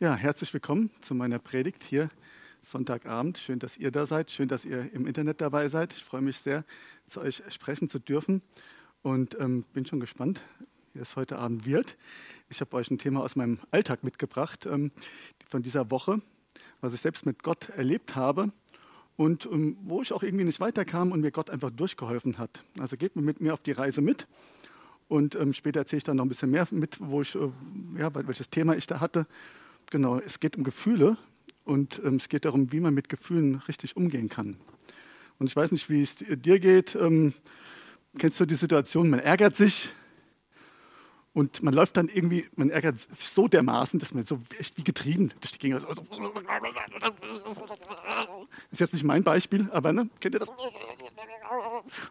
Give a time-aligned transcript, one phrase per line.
[0.00, 2.10] Ja, herzlich willkommen zu meiner Predigt hier
[2.62, 3.38] Sonntagabend.
[3.38, 4.32] Schön, dass ihr da seid.
[4.32, 5.92] Schön, dass ihr im Internet dabei seid.
[5.92, 6.64] Ich freue mich sehr,
[7.06, 8.42] zu euch sprechen zu dürfen
[9.02, 10.42] und ähm, bin schon gespannt,
[10.94, 11.96] wie es heute Abend wird.
[12.48, 14.90] Ich habe euch ein Thema aus meinem Alltag mitgebracht ähm,
[15.48, 16.20] von dieser Woche,
[16.80, 18.50] was ich selbst mit Gott erlebt habe
[19.16, 22.64] und ähm, wo ich auch irgendwie nicht weiterkam und mir Gott einfach durchgeholfen hat.
[22.80, 24.26] Also geht mit mir auf die Reise mit.
[25.06, 27.52] Und ähm, später erzähle ich dann noch ein bisschen mehr mit, wo ich, äh,
[27.96, 29.28] ja, welches Thema ich da hatte.
[29.90, 31.16] Genau, es geht um Gefühle
[31.64, 34.56] und ähm, es geht darum, wie man mit Gefühlen richtig umgehen kann.
[35.38, 36.94] Und ich weiß nicht, wie es dir geht.
[36.94, 37.34] Ähm,
[38.18, 39.90] kennst du die Situation, man ärgert sich
[41.32, 44.84] und man läuft dann irgendwie, man ärgert sich so dermaßen, dass man so echt wie
[44.84, 45.84] getrieben durch die Gegend.
[45.84, 46.02] Also,
[48.70, 50.48] ist jetzt nicht mein Beispiel, aber ne, kennt ihr das?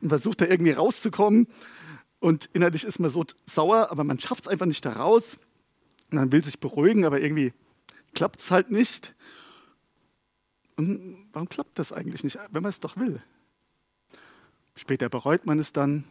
[0.02, 1.48] Und versucht da irgendwie rauszukommen.
[2.20, 5.38] Und innerlich ist man so sauer, aber man schafft es einfach nicht da raus.
[6.12, 7.54] Und man will sich beruhigen, aber irgendwie
[8.14, 9.16] klappt es halt nicht.
[10.76, 13.22] Und warum klappt das eigentlich nicht, wenn man es doch will?
[14.76, 16.04] Später bereut man es dann.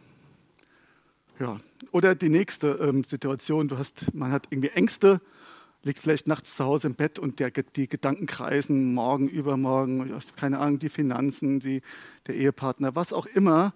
[1.39, 1.59] Ja.
[1.91, 5.19] Oder die nächste ähm, Situation, du hast, man hat irgendwie Ängste,
[5.83, 10.59] liegt vielleicht nachts zu Hause im Bett und der, die Gedanken kreisen, morgen, übermorgen, keine
[10.59, 11.81] Ahnung, die Finanzen, die,
[12.27, 13.73] der Ehepartner, was auch immer,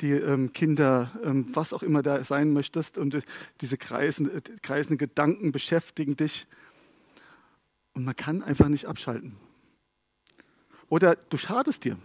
[0.00, 2.98] die ähm, Kinder, ähm, was auch immer da sein möchtest.
[2.98, 3.22] Und äh,
[3.60, 6.46] diese kreisende, äh, kreisenden Gedanken beschäftigen dich.
[7.98, 9.34] Und man kann einfach nicht abschalten.
[10.88, 11.98] Oder du schadest dir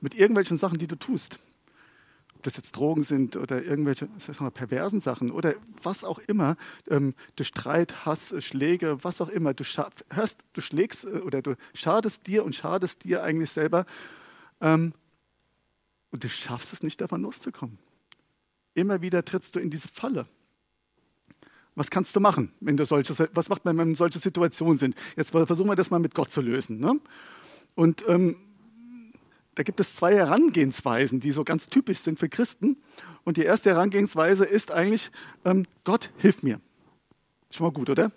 [0.00, 1.38] mit irgendwelchen Sachen, die du tust.
[2.34, 6.56] Ob das jetzt Drogen sind oder irgendwelche sag mal, perversen Sachen oder was auch immer,
[6.90, 9.54] ähm, durch Streit, Hass, Schläge, was auch immer.
[9.54, 9.62] Du,
[10.10, 13.86] hörst, du schlägst äh, oder du schadest dir und schadest dir eigentlich selber.
[14.60, 14.92] Ähm,
[16.10, 17.78] und du schaffst es nicht, davon loszukommen.
[18.74, 20.26] Immer wieder trittst du in diese Falle.
[21.74, 24.94] Was kannst du machen, wenn du solche, was macht man, wenn solche Situationen sind?
[25.16, 26.78] Jetzt versuchen wir das mal mit Gott zu lösen.
[26.78, 27.00] Ne?
[27.74, 28.36] Und ähm,
[29.54, 32.76] da gibt es zwei Herangehensweisen, die so ganz typisch sind für Christen.
[33.24, 35.10] Und die erste Herangehensweise ist eigentlich,
[35.44, 36.60] ähm, Gott hilf mir.
[37.50, 38.12] Schon mal gut, oder?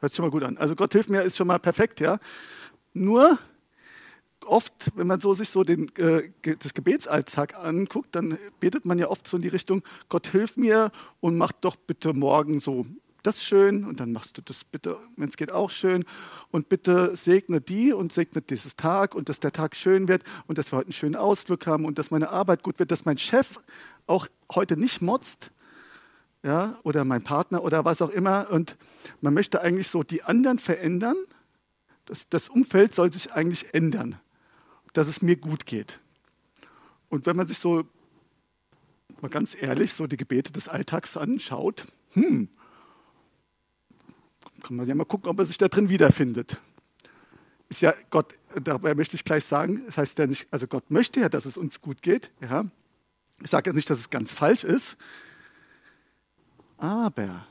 [0.00, 0.58] Hört sich schon mal gut an.
[0.58, 2.18] Also Gott hilf mir ist schon mal perfekt, ja.
[2.92, 3.38] Nur
[4.44, 9.08] oft, wenn man so sich so den, äh, das Gebetsalltag anguckt, dann betet man ja
[9.08, 12.86] oft so in die Richtung, Gott hilf mir und mach doch bitte morgen so
[13.24, 16.04] das schön und dann machst du das bitte, wenn es geht, auch schön.
[16.50, 20.58] Und bitte segne die und segne dieses Tag und dass der Tag schön wird und
[20.58, 23.18] dass wir heute einen schönen Ausflug haben und dass meine Arbeit gut wird, dass mein
[23.18, 23.60] Chef
[24.06, 25.50] auch heute nicht motzt,
[26.42, 28.50] ja, oder mein Partner oder was auch immer.
[28.50, 28.76] Und
[29.22, 31.16] man möchte eigentlich so die anderen verändern,
[32.04, 34.20] das, das Umfeld soll sich eigentlich ändern
[34.94, 36.00] dass es mir gut geht.
[37.10, 37.84] Und wenn man sich so
[39.20, 41.84] mal ganz ehrlich so die Gebete des Alltags anschaut,
[42.14, 42.48] hm,
[44.62, 46.56] kann man ja mal gucken, ob man sich da drin wiederfindet.
[47.68, 51.20] Ist ja Gott, dabei möchte ich gleich sagen, das heißt ja nicht, also Gott möchte
[51.20, 52.30] ja, dass es uns gut geht.
[52.40, 52.64] Ja.
[53.42, 54.96] Ich sage jetzt nicht, dass es ganz falsch ist,
[56.78, 57.46] aber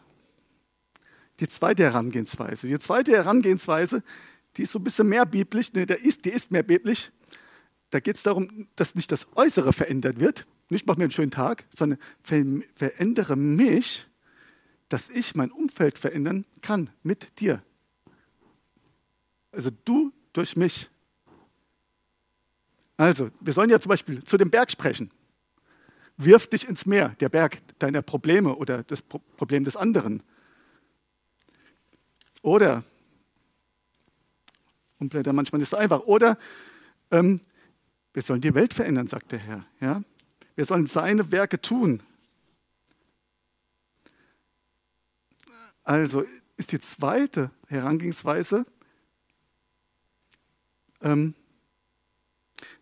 [1.39, 4.03] die zweite Herangehensweise, die zweite Herangehensweise,
[4.55, 7.11] die ist so ein bisschen mehr biblisch, ne, ist, die ist mehr biblisch,
[7.93, 11.29] da geht es darum, dass nicht das Äußere verändert wird, nicht mach mir einen schönen
[11.29, 14.07] Tag, sondern verändere mich,
[14.89, 17.61] dass ich mein Umfeld verändern kann mit dir.
[19.51, 20.89] Also du durch mich.
[22.97, 25.11] Also, wir sollen ja zum Beispiel zu dem Berg sprechen.
[26.17, 30.23] Wirf dich ins Meer, der Berg deiner Probleme oder das Problem des anderen.
[32.41, 32.83] Oder,
[34.97, 36.39] Umfelder manchmal nicht so einfach, oder
[37.11, 37.39] ähm,
[38.13, 39.65] wir sollen die Welt verändern, sagt der Herr.
[39.79, 40.03] Ja?
[40.55, 42.01] Wir sollen seine Werke tun.
[45.83, 46.23] Also
[46.55, 48.65] ist die zweite Herangehensweise
[51.01, 51.33] ähm,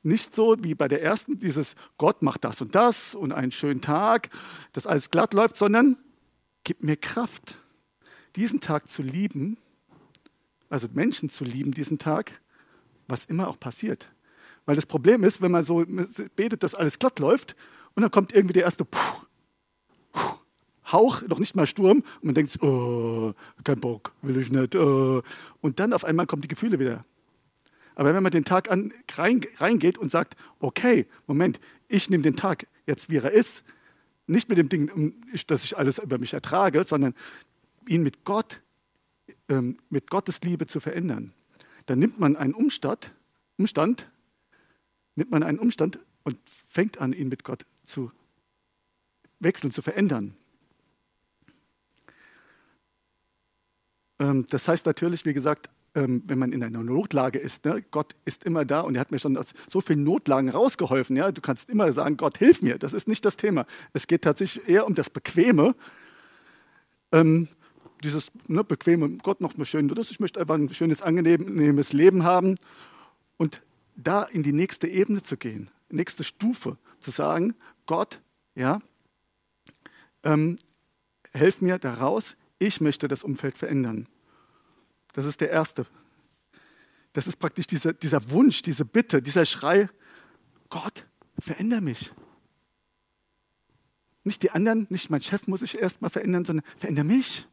[0.03, 3.81] nicht so wie bei der ersten, dieses Gott macht das und das und einen schönen
[3.81, 4.29] Tag,
[4.73, 5.97] dass alles glatt läuft, sondern
[6.63, 7.57] gib mir Kraft,
[8.35, 9.57] diesen Tag zu lieben,
[10.69, 12.39] also Menschen zu lieben, diesen Tag,
[13.07, 14.09] was immer auch passiert.
[14.65, 15.83] Weil das Problem ist, wenn man so
[16.35, 17.55] betet, dass alles glatt läuft
[17.95, 19.25] und dann kommt irgendwie der erste Puh,
[20.11, 20.35] Puh,
[20.91, 24.75] Hauch, noch nicht mal Sturm und man denkt, oh, kein Bock, will ich nicht.
[24.75, 25.23] Oh.
[25.61, 27.05] Und dann auf einmal kommen die Gefühle wieder.
[27.95, 32.35] Aber wenn man den Tag an, rein, reingeht und sagt, okay, Moment, ich nehme den
[32.35, 33.63] Tag jetzt, wie er ist,
[34.27, 35.13] nicht mit dem Ding,
[35.47, 37.13] dass ich alles über mich ertrage, sondern
[37.87, 38.61] ihn mit Gott,
[39.49, 41.33] ähm, mit Gottes Liebe zu verändern,
[41.85, 43.13] dann nimmt man einen Umstand,
[43.57, 44.09] Umstand
[45.15, 46.37] nimmt man einen Umstand und
[46.67, 48.11] fängt an, ihn mit Gott zu
[49.39, 50.35] wechseln, zu verändern.
[54.19, 58.15] Ähm, das heißt natürlich, wie gesagt, ähm, wenn man in einer Notlage ist, ne, Gott
[58.23, 61.15] ist immer da und er hat mir schon aus so vielen Notlagen rausgeholfen.
[61.15, 62.77] Du kannst immer sagen, Gott, hilf mir.
[62.77, 63.65] Das ist nicht das Thema.
[63.93, 65.75] Es geht tatsächlich eher um das Bequeme.
[67.11, 67.49] Ähm,
[68.03, 72.55] dieses ne, bequeme, Gott macht mir schön ich möchte einfach ein schönes, angenehmes Leben haben.
[73.37, 73.61] Und
[73.95, 77.55] da in die nächste Ebene zu gehen, nächste Stufe, zu sagen,
[77.85, 78.21] Gott,
[78.55, 78.81] ja,
[80.23, 80.57] ähm,
[81.31, 84.07] helf mir daraus, ich möchte das Umfeld verändern.
[85.13, 85.85] Das ist der erste.
[87.13, 89.89] Das ist praktisch dieser, dieser Wunsch, diese Bitte, dieser Schrei,
[90.69, 91.05] Gott,
[91.39, 92.11] veränder mich.
[94.23, 97.47] Nicht die anderen, nicht mein Chef muss ich erstmal verändern, sondern veränder mich,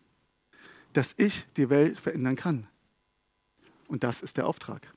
[0.92, 2.66] dass ich die Welt verändern kann.
[3.88, 4.92] Und das ist der Auftrag.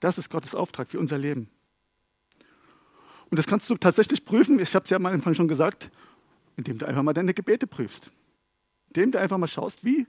[0.00, 1.48] Das ist Gottes Auftrag für unser Leben.
[3.30, 5.90] Und das kannst du tatsächlich prüfen, ich habe es ja am Anfang schon gesagt,
[6.56, 8.10] indem du einfach mal deine Gebete prüfst.
[8.88, 10.06] Indem du einfach mal schaust, wie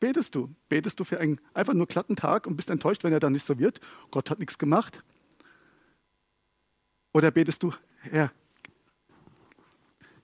[0.00, 0.54] betest du?
[0.68, 3.46] Betest du für einen einfach nur glatten Tag und bist enttäuscht, wenn er dann nicht
[3.46, 3.80] so wird?
[4.10, 5.02] Gott hat nichts gemacht.
[7.12, 8.32] Oder betest du, Herr,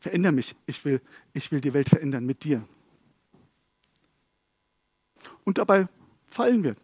[0.01, 1.01] veränder mich, ich will,
[1.33, 2.67] ich will die Welt verändern mit dir.
[5.45, 5.89] Und dabei
[6.27, 6.77] fallen wir,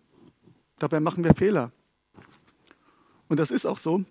[0.78, 1.72] dabei machen wir Fehler.
[3.34, 4.04] Und das ist auch so.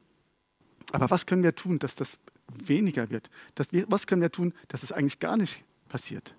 [0.92, 2.18] Aber was können wir tun, dass das
[2.54, 3.30] weniger wird?
[3.72, 6.36] Wir, was können wir tun, dass es eigentlich gar nicht passiert?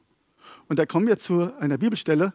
[0.68, 2.34] Und da kommen wir zu einer Bibelstelle,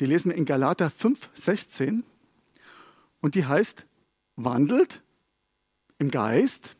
[0.00, 2.02] die lesen wir in Galater 5, 16.
[3.20, 3.86] Und die heißt,
[4.34, 5.02] wandelt
[5.98, 6.74] im Geist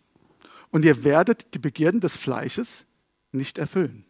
[0.72, 2.86] und ihr werdet die Begierden des Fleisches
[3.30, 4.04] nicht erfüllen.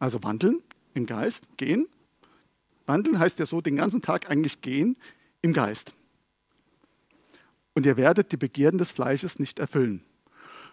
[0.00, 0.60] Also wandeln
[0.94, 1.86] im Geist, gehen.
[2.84, 4.96] Wandeln heißt ja so den ganzen Tag eigentlich gehen
[5.40, 5.94] im Geist.
[7.76, 10.02] Und ihr werdet die Begierden des Fleisches nicht erfüllen.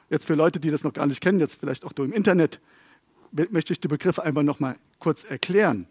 [0.09, 2.61] Jetzt für Leute, die das noch gar nicht kennen, jetzt vielleicht auch du im Internet,
[3.49, 5.85] möchte ich die Begriffe einfach noch mal kurz erklären.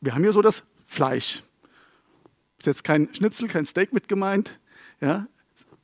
[0.00, 1.42] Wir haben hier so das Fleisch.
[2.60, 4.56] Ist jetzt kein Schnitzel, kein Steak mit gemeint.
[5.00, 5.26] Ja?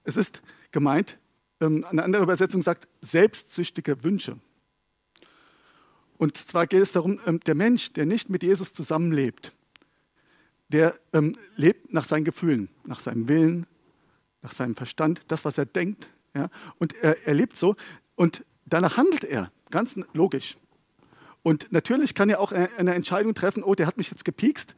[0.05, 1.19] Es ist gemeint,
[1.61, 4.39] ähm, eine andere Übersetzung sagt, selbstsüchtige Wünsche.
[6.19, 9.53] Und zwar geht es darum, ähm, der Mensch, der nicht mit Jesus zusammenlebt,
[10.69, 13.67] der ähm, lebt nach seinen Gefühlen, nach seinem Willen,
[14.43, 16.09] nach seinem Verstand, das, was er denkt.
[16.35, 16.49] Ja?
[16.79, 17.77] Und er, er lebt so
[18.15, 19.51] und danach handelt er.
[19.71, 20.57] Ganz logisch.
[21.43, 24.75] Und natürlich kann er auch eine Entscheidung treffen, oh, der hat mich jetzt gepiekst.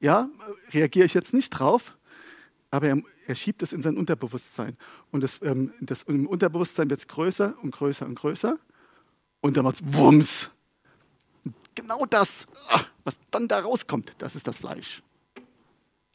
[0.00, 0.28] Ja,
[0.72, 1.96] reagiere ich jetzt nicht drauf,
[2.70, 4.76] aber er, er schiebt es in sein Unterbewusstsein.
[5.10, 8.58] Und das, ähm, das im Unterbewusstsein wird es größer und größer und größer.
[9.40, 10.50] Und dann macht es Wumms.
[11.74, 15.02] Genau das, ach, was dann da rauskommt, das ist das Fleisch.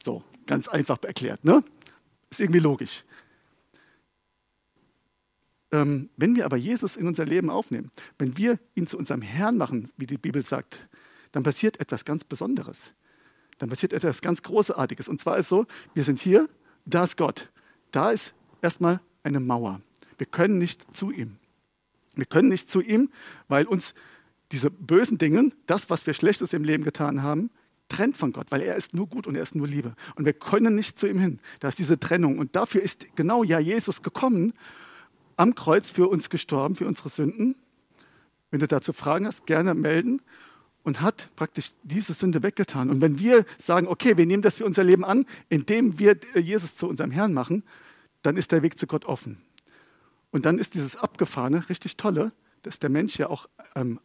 [0.04, 1.64] So, ganz einfach erklärt, ne?
[2.30, 3.04] Ist irgendwie logisch.
[5.70, 9.56] Ähm, wenn wir aber Jesus in unser Leben aufnehmen, wenn wir ihn zu unserem Herrn
[9.56, 10.88] machen, wie die Bibel sagt,
[11.32, 12.92] dann passiert etwas ganz Besonderes.
[13.58, 15.08] Dann passiert etwas ganz Großartiges.
[15.08, 16.48] Und zwar ist so, wir sind hier,
[16.86, 17.50] da ist Gott.
[17.90, 18.32] Da ist
[18.62, 19.82] erstmal eine Mauer.
[20.16, 21.36] Wir können nicht zu ihm.
[22.14, 23.10] Wir können nicht zu ihm,
[23.48, 23.94] weil uns
[24.52, 27.50] diese bösen Dinge, das, was wir Schlechtes im Leben getan haben,
[27.88, 29.94] trennt von Gott, weil er ist nur gut und er ist nur Liebe.
[30.14, 31.40] Und wir können nicht zu ihm hin.
[31.60, 32.38] Da ist diese Trennung.
[32.38, 34.52] Und dafür ist genau ja Jesus gekommen
[35.36, 37.54] am Kreuz für uns gestorben, für unsere Sünden.
[38.50, 40.20] Wenn du dazu Fragen hast, gerne melden
[40.82, 42.90] und hat praktisch diese Sünde weggetan.
[42.90, 46.76] Und wenn wir sagen, okay, wir nehmen das für unser Leben an, indem wir Jesus
[46.76, 47.62] zu unserem Herrn machen,
[48.22, 49.40] dann ist der Weg zu Gott offen.
[50.30, 54.00] Und dann ist dieses Abgefahrene richtig tolle, dass der Mensch ja auch ähm,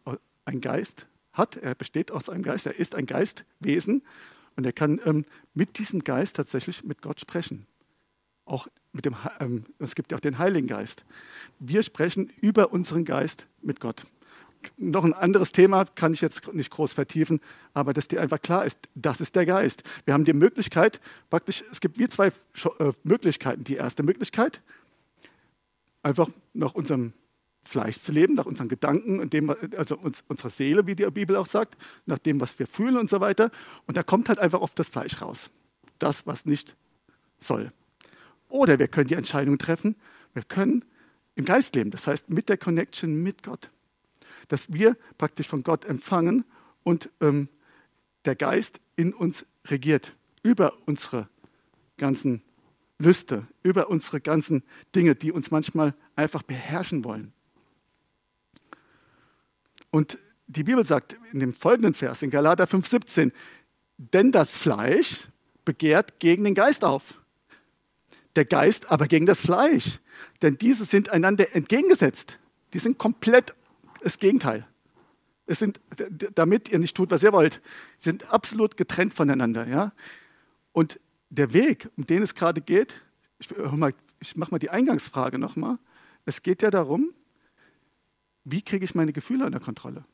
[0.45, 1.57] ein Geist hat.
[1.57, 4.03] Er besteht aus einem Geist, er ist ein Geistwesen
[4.55, 7.65] und er kann ähm, mit diesem Geist tatsächlich mit Gott sprechen.
[8.45, 11.05] Auch mit dem, ähm, es gibt ja auch den Heiligen Geist.
[11.59, 14.05] Wir sprechen über unseren Geist mit Gott.
[14.77, 17.41] Noch ein anderes Thema kann ich jetzt nicht groß vertiefen,
[17.73, 19.83] aber dass dir einfach klar ist, das ist der Geist.
[20.05, 23.63] Wir haben die Möglichkeit, praktisch, es gibt wie zwei äh, Möglichkeiten.
[23.65, 24.61] Die erste Möglichkeit,
[26.01, 27.13] einfach nach unserem
[27.63, 31.35] Fleisch zu leben, nach unseren Gedanken und dem, also uns, unserer Seele, wie die Bibel
[31.35, 33.51] auch sagt, nach dem, was wir fühlen und so weiter.
[33.87, 35.49] Und da kommt halt einfach oft das Fleisch raus.
[35.99, 36.75] Das, was nicht
[37.39, 37.71] soll.
[38.49, 39.95] Oder wir können die Entscheidung treffen,
[40.33, 40.85] wir können
[41.35, 43.71] im Geist leben, das heißt mit der Connection mit Gott.
[44.47, 46.45] Dass wir praktisch von Gott empfangen
[46.83, 47.49] und ähm,
[48.25, 51.29] der Geist in uns regiert, über unsere
[51.97, 52.41] ganzen
[52.99, 54.63] Lüste, über unsere ganzen
[54.95, 57.33] Dinge, die uns manchmal einfach beherrschen wollen.
[59.93, 63.31] Und die Bibel sagt in dem folgenden Vers, in Galater 5,17,
[63.97, 65.27] denn das Fleisch
[65.63, 67.15] begehrt gegen den Geist auf
[68.35, 69.99] der Geist aber gegen das Fleisch.
[70.41, 72.39] Denn diese sind einander entgegengesetzt.
[72.73, 73.55] Die sind komplett
[74.01, 74.67] das Gegenteil.
[75.45, 75.79] Es sind,
[76.35, 77.61] damit ihr nicht tut, was ihr wollt,
[77.99, 79.67] sind absolut getrennt voneinander.
[79.67, 79.91] Ja?
[80.71, 83.01] Und der Weg, um den es gerade geht,
[83.39, 83.49] ich,
[84.19, 85.77] ich mache mal die Eingangsfrage nochmal.
[86.25, 87.13] Es geht ja darum,
[88.45, 90.05] wie kriege ich meine Gefühle unter Kontrolle?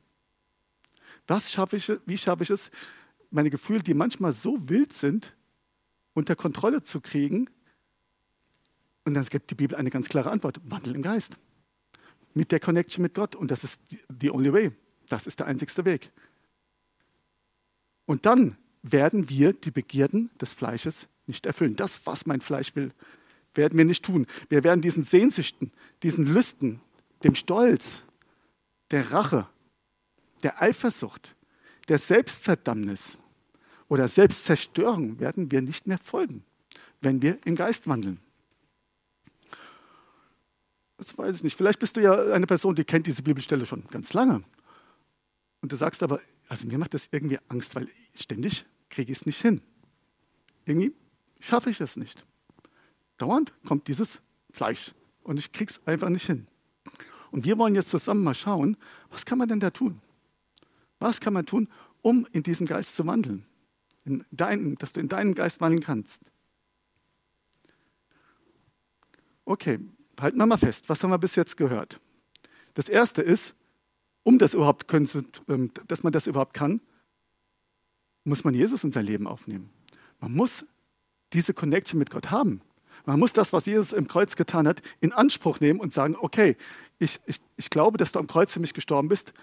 [1.28, 2.72] Was schaffe ich, wie schaffe ich es,
[3.32, 5.36] meine Gefühle, die manchmal so wild sind,
[6.14, 7.50] unter Kontrolle zu kriegen?
[9.06, 11.38] Und dann gibt die Bibel eine ganz klare Antwort: Wandel im Geist.
[12.34, 13.36] Mit der Connection mit Gott.
[13.36, 13.82] Und das ist
[14.20, 14.72] the only way.
[15.08, 16.12] Das ist der einzigste Weg.
[18.06, 21.76] Und dann werden wir die Begierden des Fleisches nicht erfüllen.
[21.76, 22.92] Das, was mein Fleisch will,
[23.54, 24.26] werden wir nicht tun.
[24.48, 25.72] Wir werden diesen Sehnsüchten,
[26.04, 26.82] diesen Lüsten,
[27.24, 28.04] dem Stolz,
[28.91, 29.48] der Rache,
[30.43, 31.36] der Eifersucht,
[31.88, 33.17] der Selbstverdammnis
[33.88, 36.43] oder Selbstzerstörung werden wir nicht mehr folgen,
[37.01, 38.19] wenn wir im Geist wandeln.
[40.98, 41.55] Das weiß ich nicht.
[41.55, 44.43] Vielleicht bist du ja eine Person, die kennt diese Bibelstelle schon ganz lange.
[45.62, 46.19] Und du sagst aber,
[46.50, 49.62] also mir macht das irgendwie Angst, weil ständig kriege ich es nicht hin.
[50.65, 50.93] Irgendwie
[51.39, 52.25] schaffe ich es nicht.
[53.17, 54.93] Dauernd kommt dieses Fleisch
[55.24, 56.48] und ich kriege es einfach nicht hin.
[57.32, 58.78] Und wir wollen jetzt zusammen mal schauen,
[59.10, 60.02] was kann man denn da tun?
[61.00, 61.68] Was kann man tun,
[62.02, 63.46] um in diesen Geist zu wandeln?
[64.06, 66.22] In deinen, dass du in deinen Geist wandeln kannst.
[69.46, 69.80] Okay,
[70.20, 70.90] halten wir mal fest.
[70.90, 72.00] Was haben wir bis jetzt gehört?
[72.74, 73.56] Das erste ist,
[74.24, 75.10] um das überhaupt können,
[75.48, 76.82] ähm, dass man das überhaupt kann,
[78.24, 79.70] muss man Jesus in sein Leben aufnehmen.
[80.20, 80.66] Man muss
[81.34, 82.62] diese Connection mit Gott haben.
[83.06, 86.58] Man muss das, was Jesus im Kreuz getan hat, in Anspruch nehmen und sagen, okay,
[87.00, 89.34] ich, ich, ich glaube, dass du am Kreuz für mich gestorben bist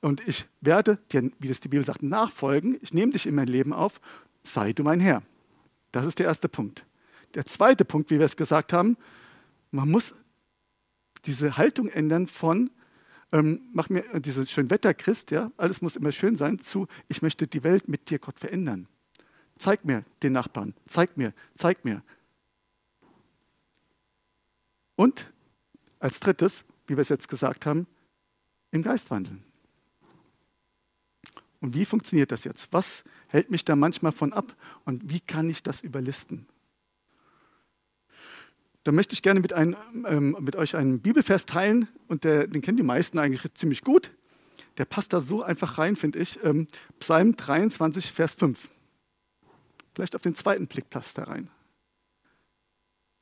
[0.00, 2.78] und ich werde dir, wie das die Bibel sagt, nachfolgen.
[2.82, 4.00] Ich nehme dich in mein Leben auf,
[4.42, 5.22] sei du mein Herr.
[5.92, 6.84] Das ist der erste Punkt.
[7.34, 8.96] Der zweite Punkt, wie wir es gesagt haben,
[9.70, 10.14] man muss
[11.24, 12.70] diese Haltung ändern von,
[13.30, 17.46] ähm, mach mir diese schön Wetterchrist, ja, alles muss immer schön sein, zu, ich möchte
[17.46, 18.88] die Welt mit dir, Gott, verändern.
[19.56, 22.02] Zeig mir den Nachbarn, zeig mir, zeig mir.
[24.96, 25.32] Und
[26.00, 27.86] als drittes, wie wir es jetzt gesagt haben,
[28.70, 29.42] im Geist wandeln.
[31.60, 32.72] Und wie funktioniert das jetzt?
[32.72, 34.56] Was hält mich da manchmal von ab?
[34.84, 36.46] Und wie kann ich das überlisten?
[38.84, 42.62] Da möchte ich gerne mit, ein, ähm, mit euch einen Bibelvers teilen und der, den
[42.62, 44.10] kennen die meisten eigentlich ziemlich gut.
[44.78, 46.42] Der passt da so einfach rein, finde ich.
[46.42, 46.66] Ähm,
[46.98, 48.70] Psalm 23, Vers 5.
[49.94, 51.48] Vielleicht auf den zweiten Blick passt er rein.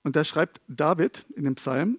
[0.02, 1.98] Und da schreibt David in dem Psalm,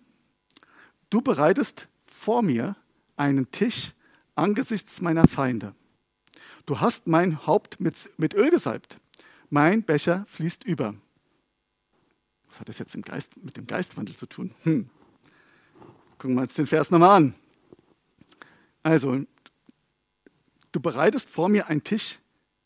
[1.11, 2.75] du bereitest vor mir
[3.15, 3.93] einen Tisch
[4.33, 5.75] angesichts meiner Feinde.
[6.65, 8.99] Du hast mein Haupt mit, mit Öl gesalbt.
[9.49, 10.95] Mein Becher fließt über.
[12.49, 14.51] Was hat das jetzt Geist, mit dem Geistwandel zu tun?
[14.63, 14.89] Hm.
[16.17, 17.35] Gucken wir uns den Vers nochmal an.
[18.83, 19.25] Also,
[20.71, 22.19] du bereitest vor mir einen Tisch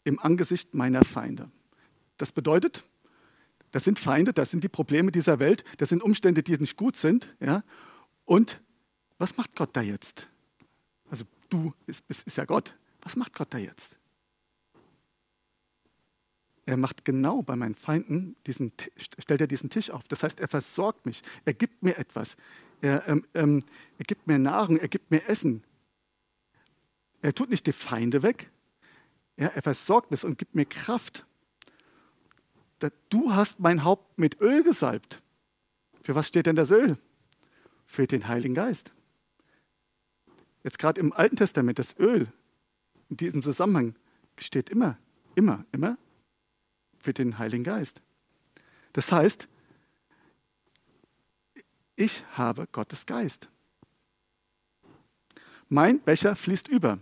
[0.03, 1.49] im Angesicht meiner Feinde.
[2.17, 2.83] Das bedeutet,
[3.71, 6.95] das sind Feinde, das sind die Probleme dieser Welt, das sind Umstände, die nicht gut
[6.95, 7.35] sind.
[7.39, 7.63] Ja?
[8.25, 8.61] Und
[9.17, 10.27] was macht Gott da jetzt?
[11.09, 12.75] Also du ist, ist, ist ja Gott.
[13.01, 13.97] Was macht Gott da jetzt?
[16.65, 20.07] Er macht genau bei meinen Feinden diesen, stellt er diesen Tisch auf.
[20.07, 21.21] Das heißt, er versorgt mich.
[21.45, 22.35] Er gibt mir etwas.
[22.81, 23.63] Er, ähm, ähm,
[23.99, 24.77] er gibt mir Nahrung.
[24.77, 25.63] Er gibt mir Essen.
[27.21, 28.49] Er tut nicht die Feinde weg.
[29.37, 31.25] Ja, er versorgt mich und gibt mir Kraft.
[33.09, 35.21] Du hast mein Haupt mit Öl gesalbt.
[36.03, 36.97] Für was steht denn das Öl?
[37.85, 38.91] Für den Heiligen Geist.
[40.63, 42.27] Jetzt gerade im Alten Testament, das Öl
[43.09, 43.95] in diesem Zusammenhang
[44.37, 44.97] steht immer,
[45.35, 45.97] immer, immer
[46.97, 48.01] für den Heiligen Geist.
[48.93, 49.47] Das heißt,
[51.95, 53.49] ich habe Gottes Geist.
[55.69, 56.99] Mein Becher fließt über.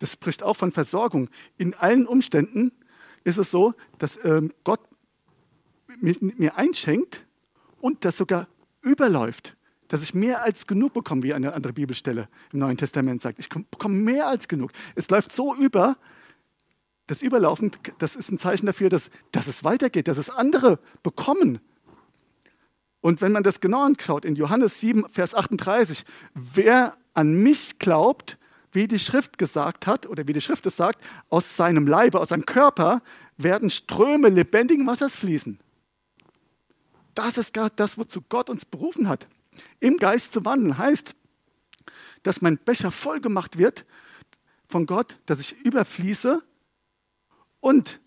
[0.00, 1.30] Das spricht auch von Versorgung.
[1.56, 2.72] In allen Umständen
[3.22, 4.80] ist es so, dass ähm, Gott
[6.00, 7.24] mir einschenkt
[7.80, 8.48] und das sogar
[8.82, 9.56] überläuft.
[9.94, 13.38] Dass ich mehr als genug bekomme, wie eine andere Bibelstelle im Neuen Testament sagt.
[13.38, 14.72] Ich bekomme mehr als genug.
[14.96, 15.96] Es läuft so über,
[17.06, 21.60] das Überlaufen, das ist ein Zeichen dafür, dass, dass es weitergeht, dass es andere bekommen.
[23.02, 28.36] Und wenn man das genau anschaut, in Johannes 7, Vers 38, wer an mich glaubt,
[28.72, 32.30] wie die Schrift gesagt hat, oder wie die Schrift es sagt, aus seinem Leibe, aus
[32.30, 33.00] seinem Körper
[33.36, 35.60] werden Ströme lebendigen Wassers fließen.
[37.14, 39.28] Das ist gerade das, wozu Gott uns berufen hat.
[39.80, 41.14] Im Geist zu wandeln heißt,
[42.22, 43.84] dass mein Becher voll gemacht wird
[44.68, 46.42] von Gott, dass ich überfließe
[47.60, 48.00] und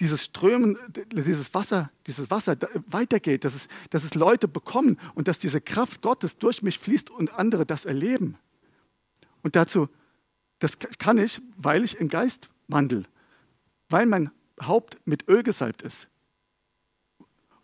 [0.00, 0.78] dieses Strömen,
[1.12, 2.56] dieses Wasser, dieses Wasser
[2.86, 7.10] weitergeht, dass es, dass es Leute bekommen und dass diese Kraft Gottes durch mich fließt
[7.10, 8.36] und andere das erleben.
[9.42, 9.88] Und dazu
[10.60, 13.04] Das kann ich, weil ich im Geist wandle,
[13.88, 14.30] weil mein
[14.60, 16.08] Haupt mit Öl gesalbt ist.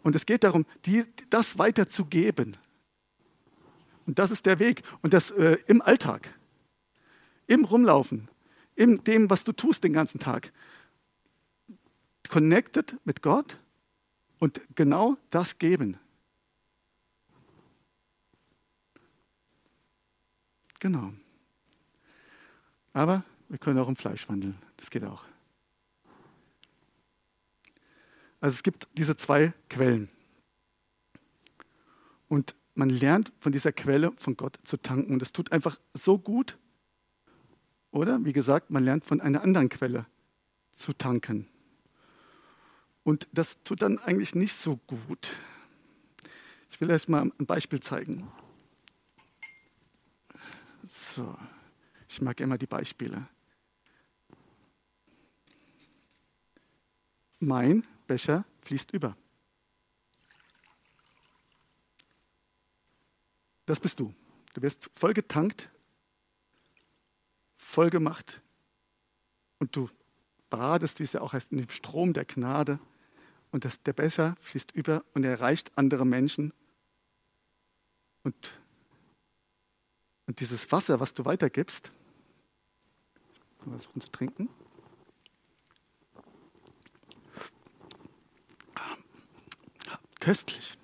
[0.03, 2.57] Und es geht darum, die, das weiterzugeben.
[4.07, 4.83] Und das ist der Weg.
[5.03, 6.35] Und das äh, im Alltag,
[7.47, 8.29] im Rumlaufen,
[8.75, 10.53] in dem, was du tust den ganzen Tag.
[12.29, 13.59] Connected mit Gott
[14.39, 15.99] und genau das geben.
[20.81, 21.13] Genau.
[22.93, 24.59] Aber wir können auch im Fleisch wandeln.
[24.77, 25.25] Das geht auch.
[28.41, 30.11] Also es gibt diese zwei Quellen.
[32.29, 35.13] Und man lernt von dieser Quelle von Gott zu tanken.
[35.13, 36.59] Und es tut einfach so gut.
[37.91, 40.07] Oder, wie gesagt, man lernt von einer anderen Quelle
[40.73, 41.47] zu tanken.
[43.05, 45.37] Und das tut dann eigentlich nicht so gut.
[46.71, 48.29] Ich will erst mal ein Beispiel zeigen.
[50.85, 51.37] So.
[52.09, 53.29] Ich mag immer die Beispiele.
[57.39, 59.17] Mein Becher fließt über.
[63.67, 64.15] Das bist du.
[64.55, 65.69] Du wirst voll getankt,
[67.57, 68.41] voll gemacht
[69.59, 69.89] und du
[70.51, 72.79] badest, wie es ja auch heißt, in dem Strom der Gnade
[73.51, 76.53] und das, der Becher fließt über und erreicht andere Menschen
[78.23, 78.53] und,
[80.27, 81.91] und dieses Wasser, was du weitergibst,
[83.63, 84.49] versuchen zu trinken.
[90.21, 90.79] Köstlich.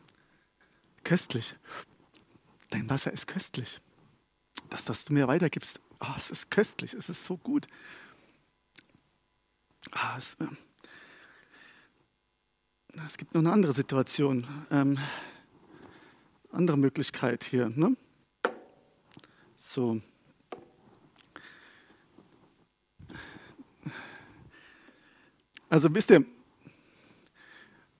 [1.02, 1.56] Köstlich.
[2.70, 3.80] Dein Wasser ist köstlich.
[4.68, 7.66] Das, das du mir weitergibst, oh, es ist köstlich, es ist so gut.
[9.90, 10.46] Ah, es, äh,
[13.06, 14.98] es, gibt noch eine andere Situation, ähm,
[16.52, 17.70] andere Möglichkeit hier.
[17.70, 17.96] Ne?
[19.58, 20.00] So.
[25.68, 26.24] Also wisst ihr,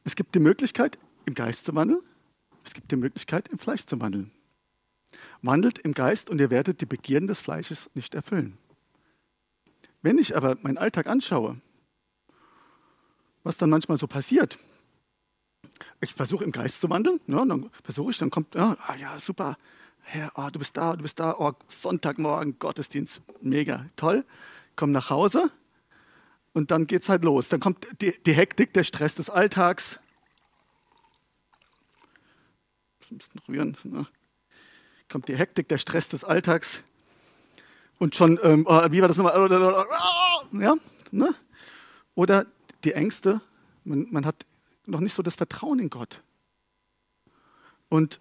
[0.05, 2.03] es gibt die Möglichkeit, im Geist zu wandeln.
[2.65, 4.33] Es gibt die Möglichkeit, im Fleisch zu wandeln.
[5.43, 8.59] Wandelt im Geist und ihr werdet die Begierden des Fleisches nicht erfüllen.
[10.03, 11.61] Wenn ich aber meinen Alltag anschaue,
[13.43, 14.59] was dann manchmal so passiert,
[16.01, 19.19] ich versuche im Geist zu wandeln, ja, dann versuche ich, dann kommt, ja, ah, ja
[19.19, 19.57] super,
[20.03, 24.25] Herr, oh, du bist da, du bist da, oh, Sonntagmorgen, Gottesdienst, mega, toll.
[24.77, 25.51] Komm nach Hause
[26.53, 27.49] und dann geht es halt los.
[27.49, 30.01] Dann kommt die, die Hektik, der Stress des Alltags,
[33.11, 33.77] ein bisschen rühren.
[33.85, 34.07] Ne?
[35.11, 36.83] Kommt die Hektik, der Stress des Alltags.
[37.99, 39.87] Und schon, ähm, oh, wie war das nochmal?
[40.53, 40.77] Ja,
[41.11, 41.35] ne?
[42.15, 42.47] Oder
[42.85, 43.41] die Ängste.
[43.85, 44.47] Man, man hat
[44.87, 46.23] noch nicht so das Vertrauen in Gott.
[47.89, 48.21] Und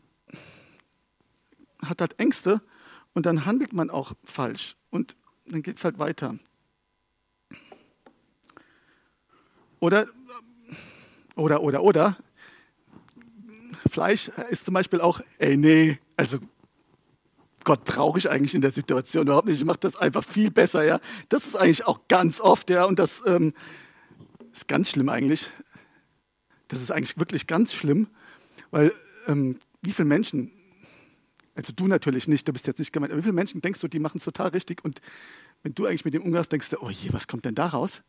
[1.86, 2.62] hat halt Ängste
[3.14, 4.76] und dann handelt man auch falsch.
[4.90, 6.38] Und dann geht es halt weiter.
[9.80, 10.08] Oder,
[11.36, 12.18] oder, oder, oder,
[13.90, 16.40] Fleisch ist zum Beispiel auch, ey, nee, also
[17.64, 19.60] Gott brauche ich eigentlich in der Situation überhaupt nicht.
[19.60, 21.00] Ich mache das einfach viel besser, ja.
[21.30, 23.54] Das ist eigentlich auch ganz oft, ja, und das ähm,
[24.54, 25.50] ist ganz schlimm eigentlich.
[26.68, 28.08] Das ist eigentlich wirklich ganz schlimm,
[28.72, 28.94] weil
[29.28, 30.52] ähm, wie viele Menschen,
[31.56, 33.88] also du natürlich nicht, du bist jetzt nicht gemeint, aber wie viele Menschen denkst du,
[33.88, 35.02] die machen es total richtig und
[35.64, 38.02] wenn du eigentlich mit dem umgehst, denkst du, oh je, was kommt denn da raus?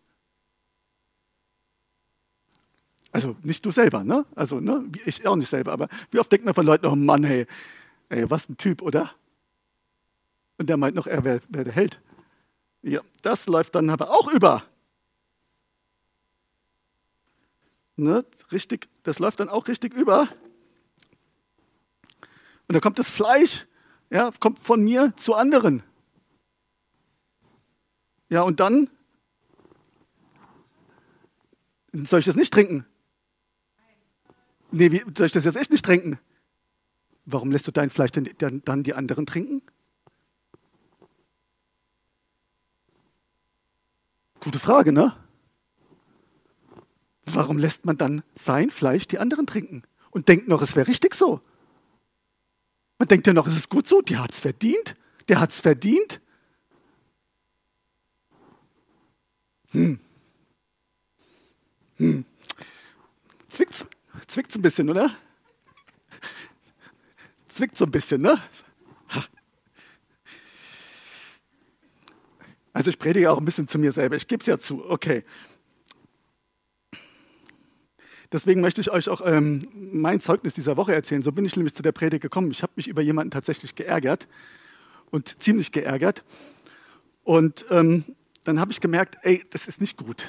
[3.12, 4.24] Also nicht du selber, ne?
[4.36, 4.84] Also ne?
[5.04, 7.46] ich auch nicht selber, aber wie oft denkt man von Leuten, oh Mann, hey,
[8.08, 9.12] ey, was ein Typ, oder?
[10.60, 12.02] Und der meint noch, er wäre wär der Held.
[12.82, 14.62] Ja, das läuft dann aber auch über.
[17.96, 18.26] Ne?
[18.52, 20.28] Richtig, das läuft dann auch richtig über.
[22.68, 23.66] Und da kommt das Fleisch,
[24.10, 25.82] ja, kommt von mir zu anderen.
[28.28, 28.90] Ja, und dann
[31.94, 32.84] soll ich das nicht trinken?
[34.72, 36.18] nee, wie, soll ich das jetzt echt nicht trinken?
[37.24, 39.62] Warum lässt du dein Fleisch denn, dann, dann die anderen trinken?
[44.40, 45.14] Gute Frage, ne?
[47.26, 51.14] Warum lässt man dann sein Fleisch die anderen trinken und denkt noch, es wäre richtig
[51.14, 51.40] so?
[52.98, 54.96] Man denkt ja noch, es ist gut so, die es verdient,
[55.28, 56.20] der hat es verdient.
[59.72, 60.00] Hm.
[61.96, 62.24] Hm.
[63.48, 63.86] Zwickt's,
[64.26, 65.10] Zwickt ein bisschen, oder?
[67.48, 68.42] Zwickt so ein bisschen, ne?
[72.80, 74.16] Also ich predige auch ein bisschen zu mir selber.
[74.16, 74.88] Ich gebe es ja zu.
[74.88, 75.22] Okay.
[78.32, 81.20] Deswegen möchte ich euch auch ähm, mein Zeugnis dieser Woche erzählen.
[81.20, 82.50] So bin ich nämlich zu der Predigt gekommen.
[82.50, 84.28] Ich habe mich über jemanden tatsächlich geärgert
[85.10, 86.24] und ziemlich geärgert.
[87.22, 90.26] Und ähm, dann habe ich gemerkt, ey, das ist nicht gut.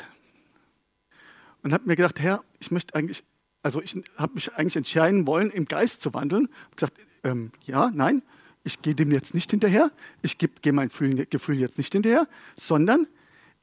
[1.63, 3.23] Und habe mir gedacht, Herr, ich möchte eigentlich,
[3.63, 6.49] also ich habe mich eigentlich entscheiden wollen, im Geist zu wandeln.
[6.71, 8.21] Ich gesagt, ähm, ja, nein,
[8.63, 13.07] ich gehe dem jetzt nicht hinterher, ich gehe meinen Gefühlen jetzt nicht hinterher, sondern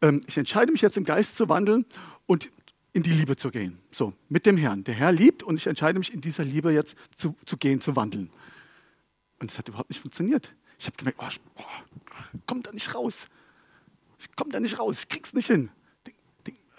[0.03, 1.87] ähm, ich entscheide mich jetzt im Geist zu wandeln
[2.27, 2.51] und
[2.93, 3.79] in die Liebe zu gehen.
[3.93, 4.85] So, mit dem Herrn.
[4.85, 7.95] Der Herr liebt und ich entscheide mich in dieser Liebe jetzt zu, zu gehen, zu
[7.97, 8.31] wandeln.
[9.39, 10.53] Und es hat überhaupt nicht funktioniert.
[10.79, 11.63] Ich habe gemerkt, oh, oh,
[12.47, 13.29] komm da nicht raus.
[14.19, 15.71] Ich komme da nicht raus, ich krieg's nicht hin.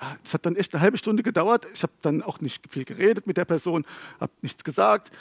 [0.02, 1.68] Ah, es hat dann echt eine halbe Stunde gedauert.
[1.74, 3.86] Ich habe dann auch nicht viel geredet mit der Person,
[4.20, 5.12] habe nichts gesagt.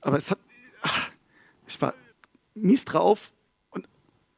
[0.00, 0.38] Aber es hat,
[0.82, 1.10] ach,
[1.66, 1.94] ich war
[2.54, 3.32] mies drauf
[3.70, 3.88] und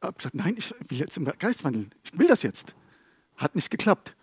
[0.01, 1.91] habe gesagt, nein, ich will jetzt im Geist wandeln.
[2.03, 2.75] Ich will das jetzt.
[3.35, 4.15] Hat nicht geklappt.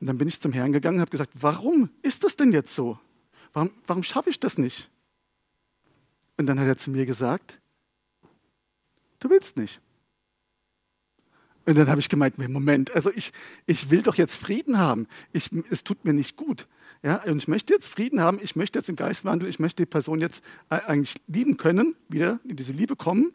[0.00, 2.74] Und dann bin ich zum Herrn gegangen und habe gesagt, warum ist das denn jetzt
[2.74, 2.98] so?
[3.52, 4.90] Warum, warum schaffe ich das nicht?
[6.36, 7.60] Und dann hat er zu mir gesagt,
[9.20, 9.80] du willst nicht.
[11.64, 13.32] Und dann habe ich gemeint, Moment, also ich,
[13.66, 15.08] ich will doch jetzt Frieden haben.
[15.32, 16.68] Ich, es tut mir nicht gut.
[17.06, 19.80] Ja, und ich möchte jetzt Frieden haben, ich möchte jetzt im Geist wandeln, ich möchte
[19.80, 23.32] die Person jetzt eigentlich lieben können, wieder in diese Liebe kommen.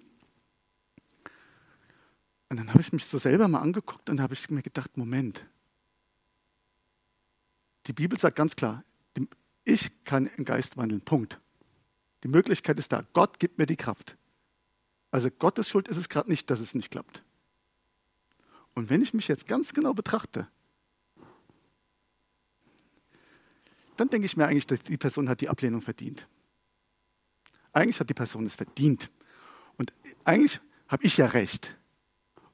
[2.49, 5.45] Und dann habe ich mich so selber mal angeguckt und habe ich mir gedacht, Moment.
[7.88, 8.84] Die Bibel sagt ganz klar,
[9.63, 11.39] ich kann im Geist wandeln, Punkt.
[12.25, 13.05] Die Möglichkeit ist da.
[13.13, 14.17] Gott gibt mir die Kraft.
[15.12, 17.23] Also Gottes Schuld ist es gerade nicht, dass es nicht klappt.
[18.73, 20.49] Und wenn ich mich jetzt ganz genau betrachte,
[24.01, 26.27] dann denke ich mir eigentlich, dass die Person hat die Ablehnung verdient.
[27.71, 29.11] Eigentlich hat die Person es verdient.
[29.77, 31.77] Und eigentlich habe ich ja recht.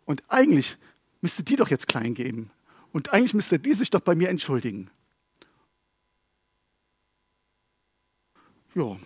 [0.04, 0.76] Und eigentlich
[1.22, 2.52] müsste die doch jetzt klein geben.
[2.92, 4.90] Und eigentlich müsste die sich doch bei mir entschuldigen.
[8.76, 8.98] Ja,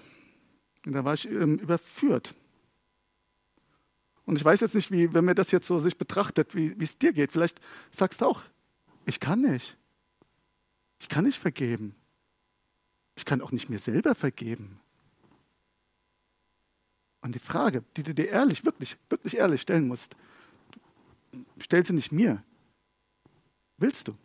[0.87, 2.33] und da war ich ähm, überführt.
[4.25, 6.97] Und ich weiß jetzt nicht, wie, wenn man das jetzt so sich betrachtet, wie es
[6.97, 7.31] dir geht.
[7.31, 8.41] Vielleicht sagst du auch,
[9.05, 9.77] ich kann nicht.
[10.99, 11.95] Ich kann nicht vergeben.
[13.15, 14.79] Ich kann auch nicht mir selber vergeben.
[17.21, 20.15] Und die Frage, die du dir ehrlich, wirklich, wirklich ehrlich stellen musst,
[21.59, 22.43] stell sie nicht mir.
[23.77, 24.17] Willst du?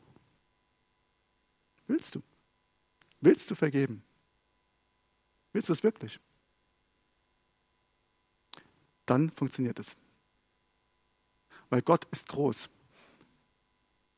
[1.87, 2.23] Willst du?
[3.21, 4.03] Willst du vergeben?
[5.53, 6.21] Willst du es wirklich?
[9.07, 9.97] dann funktioniert es.
[11.71, 12.69] Weil Gott ist groß.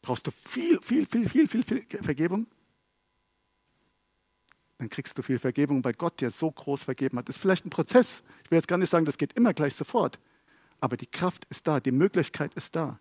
[0.03, 2.47] Brauchst du viel, viel, viel, viel, viel, viel Vergebung?
[4.79, 7.29] Dann kriegst du viel Vergebung, weil Gott dir so groß vergeben hat.
[7.29, 8.23] Das ist vielleicht ein Prozess.
[8.45, 10.19] Ich will jetzt gar nicht sagen, das geht immer gleich sofort.
[10.81, 12.99] Aber die Kraft ist da, die Möglichkeit ist da.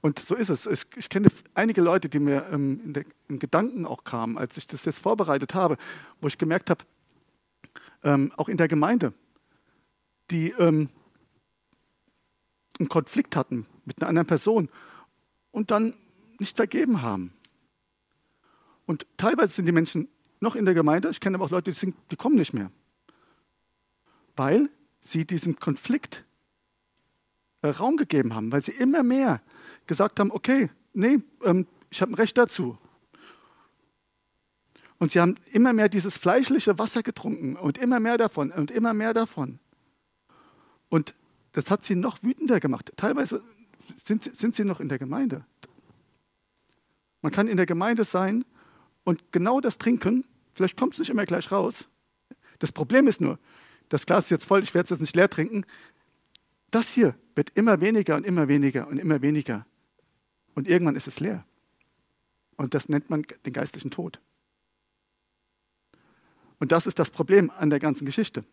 [0.00, 0.66] Und so ist es.
[0.66, 4.66] Ich, kenne einige Leute, die mir ähm, in, der, in, Gedanken auch kamen, als ich
[4.66, 5.76] das jetzt vorbereitet habe,
[6.20, 6.84] wo ich gemerkt habe,
[8.04, 9.12] ähm, auch in der Gemeinde,
[10.30, 10.90] die ähm,
[12.78, 14.68] einen Konflikt hatten mit einer anderen Person
[15.50, 15.94] und dann
[16.38, 17.32] nicht vergeben haben.
[18.86, 20.08] Und teilweise sind die Menschen
[20.40, 22.70] noch in der Gemeinde, ich kenne aber auch Leute, die, sind, die kommen nicht mehr,
[24.36, 24.70] weil
[25.00, 26.24] sie diesem Konflikt
[27.62, 29.40] äh, Raum gegeben haben, weil sie immer mehr
[29.86, 32.78] gesagt haben, okay, nee, ähm, ich habe ein Recht dazu.
[34.98, 38.94] Und sie haben immer mehr dieses fleischliche Wasser getrunken und immer mehr davon und immer
[38.94, 39.58] mehr davon.
[40.88, 41.14] Und
[41.52, 42.92] das hat sie noch wütender gemacht.
[42.96, 43.42] Teilweise
[44.02, 45.44] sind sind sie noch in der Gemeinde.
[47.20, 48.44] Man kann in der Gemeinde sein
[49.06, 50.24] und genau das trinken.
[50.52, 51.86] Vielleicht kommt es nicht immer gleich raus.
[52.58, 53.38] Das Problem ist nur,
[53.88, 55.64] das Glas ist jetzt voll, ich werde es jetzt nicht leer trinken.
[56.72, 59.64] Das hier wird immer weniger und immer weniger und immer weniger.
[60.54, 61.46] Und irgendwann ist es leer.
[62.56, 64.20] Und das nennt man den geistlichen Tod.
[66.58, 68.44] Und das ist das Problem an der ganzen Geschichte.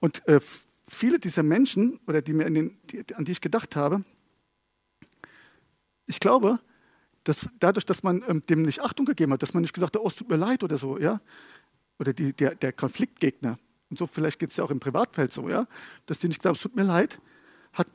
[0.00, 0.40] Und äh,
[0.88, 4.02] viele dieser Menschen, oder die mir den, die, an die ich gedacht habe,
[6.06, 6.58] ich glaube,
[7.24, 10.02] dass dadurch, dass man ähm, dem nicht Achtung gegeben hat, dass man nicht gesagt hat,
[10.02, 11.20] oh, es tut mir leid oder so, ja,
[11.98, 13.58] oder die, der, der Konfliktgegner,
[13.90, 15.66] und so vielleicht geht es ja auch im Privatfeld so, ja,
[16.06, 17.20] dass die nicht gesagt haben, es tut mir leid,
[17.72, 17.86] hat,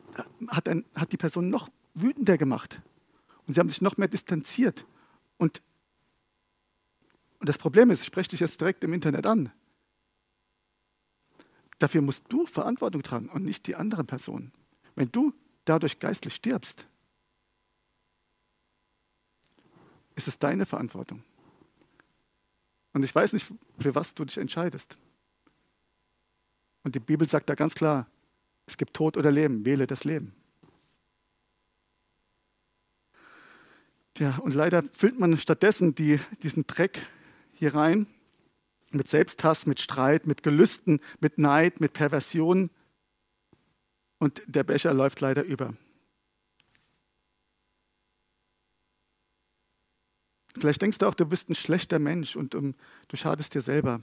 [0.47, 2.81] hat, ein, hat die Person noch wütender gemacht.
[3.45, 4.85] Und sie haben sich noch mehr distanziert.
[5.37, 5.61] Und,
[7.39, 9.51] und das Problem ist, ich spreche dich jetzt direkt im Internet an.
[11.79, 14.51] Dafür musst du Verantwortung tragen und nicht die andere Person.
[14.95, 15.33] Wenn du
[15.65, 16.87] dadurch geistlich stirbst,
[20.17, 21.23] ist es deine Verantwortung.
[22.93, 23.45] Und ich weiß nicht,
[23.79, 24.97] für was du dich entscheidest.
[26.83, 28.07] Und die Bibel sagt da ganz klar,
[28.65, 30.33] es gibt Tod oder Leben, wähle das Leben.
[34.17, 37.05] Ja, und leider füllt man stattdessen die, diesen Dreck
[37.53, 38.07] hier rein
[38.91, 42.71] mit Selbsthass, mit Streit, mit Gelüsten, mit Neid, mit Perversion.
[44.17, 45.75] und der Becher läuft leider über.
[50.59, 52.75] Vielleicht denkst du auch, du bist ein schlechter Mensch und um,
[53.07, 54.01] du schadest dir selber.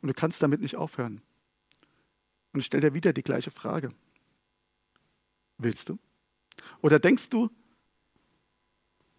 [0.00, 1.20] Und du kannst damit nicht aufhören.
[2.52, 3.92] Und ich stelle dir wieder die gleiche Frage.
[5.58, 5.98] Willst du?
[6.80, 7.50] Oder denkst du,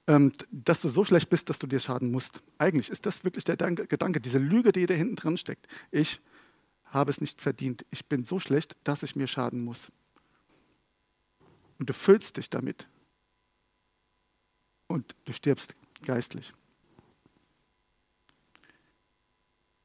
[0.08, 2.42] ähm, dass du so schlecht bist, dass du dir schaden musst?
[2.58, 5.68] Eigentlich ist das wirklich der Gedanke, diese Lüge, die da hinten drin steckt.
[5.92, 6.22] Ich
[6.86, 7.86] habe es nicht verdient.
[7.90, 9.92] Ich bin so schlecht, dass ich mir schaden muss.
[11.80, 12.88] Und du füllst dich damit.
[14.88, 16.54] Und du stirbst geistlich.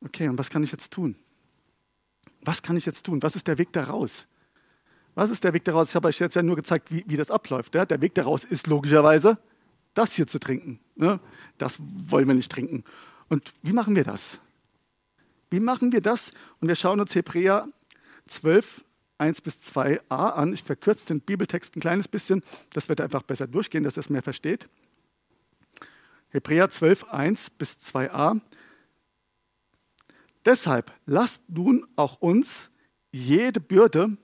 [0.04, 1.16] Okay, und was kann ich jetzt tun?
[2.42, 3.22] Was kann ich jetzt tun?
[3.22, 4.26] Was ist der Weg daraus?
[5.14, 5.88] Was ist der Weg daraus?
[5.88, 7.74] Ich habe euch jetzt ja nur gezeigt, wie, wie das abläuft.
[7.74, 7.84] Ja?
[7.84, 9.38] Der Weg daraus ist logischerweise,
[9.94, 10.78] das hier zu trinken.
[10.94, 11.18] Ne?
[11.58, 12.84] Das wollen wir nicht trinken.
[13.28, 14.38] Und wie machen wir das?
[15.50, 16.30] Wie machen wir das?
[16.60, 17.68] Und wir schauen uns Hebräer
[18.28, 18.84] 12,
[19.18, 20.52] 1 bis 2a an.
[20.52, 24.10] Ich verkürze den Bibeltext ein kleines bisschen, das wird einfach besser durchgehen, dass ihr es
[24.10, 24.68] mehr versteht.
[26.30, 28.40] Hebräer 12, 1 bis 2a.
[30.44, 32.70] Deshalb lasst nun auch uns
[33.10, 34.16] jede Bürde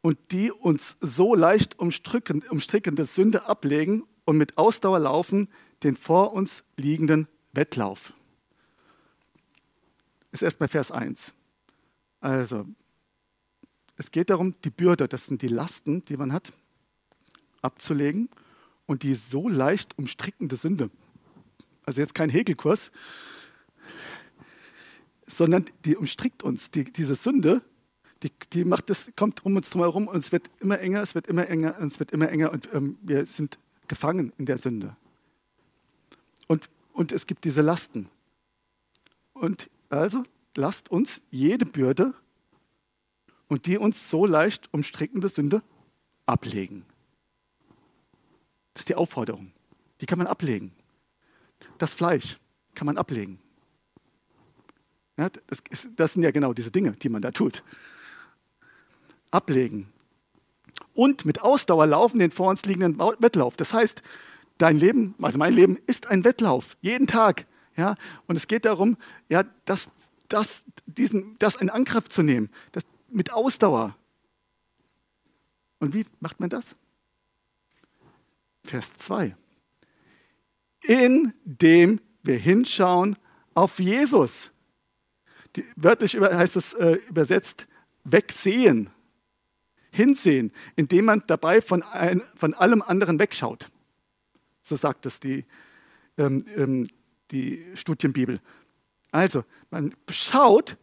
[0.00, 5.48] und die uns so leicht umstrickende Sünde ablegen und mit Ausdauer laufen
[5.82, 8.12] den vor uns liegenden Wettlauf.
[10.32, 11.34] Ist erst bei Vers 1.
[12.20, 12.66] Also,
[13.96, 16.52] es geht darum, die Bürde, das sind die Lasten, die man hat,
[17.62, 18.28] abzulegen
[18.86, 20.90] und die so leicht umstrickende Sünde
[21.88, 22.92] also jetzt kein Hegelkurs,
[25.26, 26.70] sondern die umstrickt uns.
[26.70, 27.62] Die, diese Sünde,
[28.22, 31.28] die, die macht das, kommt um uns herum und es wird immer enger, es wird
[31.28, 34.96] immer enger und es wird immer enger und ähm, wir sind gefangen in der Sünde.
[36.46, 38.10] Und, und es gibt diese Lasten.
[39.32, 40.24] Und also
[40.56, 42.12] lasst uns jede Bürde
[43.48, 45.62] und die uns so leicht umstrickende Sünde
[46.26, 46.84] ablegen.
[48.74, 49.52] Das ist die Aufforderung.
[50.02, 50.74] Die kann man ablegen
[51.78, 52.38] das Fleisch
[52.74, 53.38] kann man ablegen.
[55.16, 55.62] Ja, das,
[55.96, 57.64] das sind ja genau diese Dinge, die man da tut.
[59.30, 59.92] Ablegen.
[60.94, 63.56] Und mit Ausdauer laufen den vor uns liegenden Wettlauf.
[63.56, 64.02] Das heißt,
[64.58, 67.46] dein Leben, also mein Leben ist ein Wettlauf, jeden Tag.
[67.76, 67.96] Ja?
[68.26, 68.96] Und es geht darum,
[69.28, 69.90] ja, das,
[70.28, 73.96] das, diesen, das in Angriff zu nehmen, das, mit Ausdauer.
[75.80, 76.76] Und wie macht man das?
[78.64, 79.34] Vers 2
[80.82, 83.16] indem wir hinschauen
[83.54, 84.52] auf Jesus.
[85.56, 87.66] Die, wörtlich heißt es äh, übersetzt
[88.04, 88.90] wegsehen,
[89.90, 93.70] hinsehen, indem man dabei von, ein, von allem anderen wegschaut.
[94.62, 95.44] So sagt es die,
[96.18, 96.88] ähm, ähm,
[97.30, 98.40] die Studienbibel.
[99.10, 100.76] Also, man schaut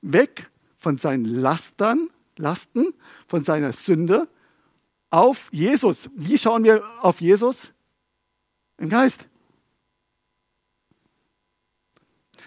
[0.00, 2.94] weg von seinen Lastern, Lasten,
[3.26, 4.28] von seiner Sünde
[5.10, 6.08] auf Jesus.
[6.14, 7.72] Wie schauen wir auf Jesus?
[8.78, 9.28] Im Geist.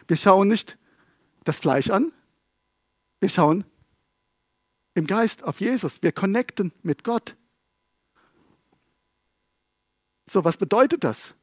[0.08, 0.78] Wir schauen nicht
[1.44, 2.12] das Fleisch an,
[3.20, 3.66] wir schauen
[4.94, 6.02] im Geist auf Jesus.
[6.02, 7.36] Wir connecten mit Gott.
[10.28, 11.36] So, was bedeutet das?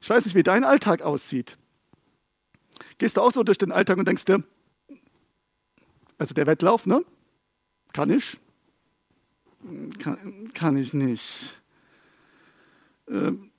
[0.00, 1.56] Ich weiß nicht, wie dein Alltag aussieht.
[2.98, 4.42] Gehst du auch so durch den Alltag und denkst dir,
[6.18, 7.04] also der Wettlauf, ne?
[7.92, 8.38] Kann ich?
[9.98, 11.60] Kann, kann ich nicht.
[13.08, 13.50] Ähm,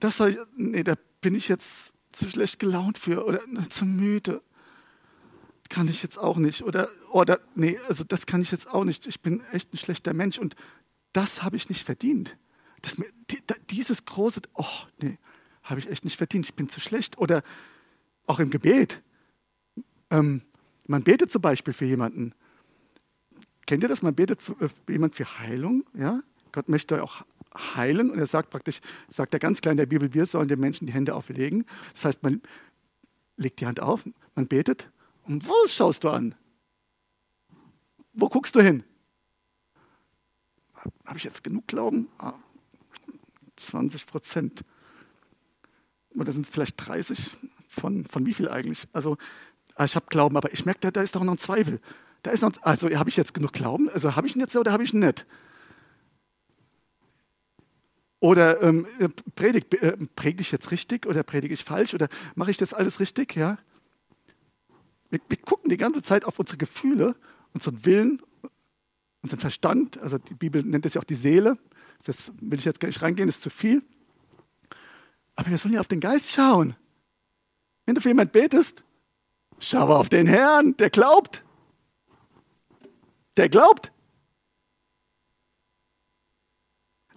[0.00, 4.42] das soll ich, nee, da bin ich jetzt zu schlecht gelaunt für oder zu müde.
[5.68, 6.62] Kann ich jetzt auch nicht.
[6.62, 9.06] Oder, oder, nee, also das kann ich jetzt auch nicht.
[9.06, 10.54] Ich bin echt ein schlechter Mensch und
[11.12, 12.36] das habe ich nicht verdient.
[12.82, 12.96] Das,
[13.70, 14.66] dieses große, oh,
[15.00, 15.18] nee,
[15.62, 16.46] habe ich echt nicht verdient.
[16.46, 17.18] Ich bin zu schlecht.
[17.18, 17.42] Oder
[18.26, 19.02] auch im Gebet.
[20.10, 20.42] Ähm,
[20.86, 22.34] man betet zum Beispiel für jemanden.
[23.66, 24.02] Kennt ihr das?
[24.02, 25.84] Man betet für, für jemanden für Heilung.
[25.94, 26.22] Ja?
[26.50, 28.10] Gott möchte auch heilen.
[28.10, 30.86] Und er sagt praktisch, sagt er ganz klar in der Bibel, wir sollen den Menschen
[30.86, 31.64] die Hände auflegen.
[31.94, 32.42] Das heißt, man
[33.36, 34.90] legt die Hand auf, man betet.
[35.24, 36.34] Und wo schaust du an?
[38.12, 38.84] Wo guckst du hin?
[41.06, 42.08] Habe ich jetzt genug Glauben?
[42.18, 42.34] Ah,
[43.56, 44.64] 20 Prozent.
[46.14, 47.30] Oder sind es vielleicht 30?
[47.68, 48.86] Von, von wie viel eigentlich?
[48.92, 49.16] Also,
[49.76, 51.80] ah, ich habe Glauben, aber ich merke, da, da ist doch noch ein Zweifel.
[52.22, 53.88] Da ist noch, also habe ich jetzt genug Glauben?
[53.88, 55.26] Also habe ich ihn jetzt oder habe ich ihn nicht?
[58.22, 62.56] Oder ähm, äh, äh, predige ich jetzt richtig oder predige ich falsch oder mache ich
[62.56, 63.34] das alles richtig?
[63.34, 63.58] Ja?
[65.10, 67.16] Wir, wir, gucken die ganze Zeit auf unsere Gefühle,
[67.52, 68.22] unseren Willen,
[69.22, 70.00] unseren Verstand.
[70.00, 71.58] Also die Bibel nennt es ja auch die Seele.
[72.04, 73.82] Das will ich jetzt gar nicht reingehen, das ist zu viel.
[75.34, 76.76] Aber wir sollen ja auf den Geist schauen.
[77.86, 78.84] Wenn du für jemanden betest,
[79.58, 81.42] schau auf den Herrn, der glaubt.
[83.36, 83.91] Der glaubt.